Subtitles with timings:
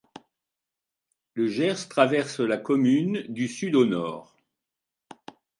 [1.35, 4.35] Le Gers traverse la commune du sud au nord.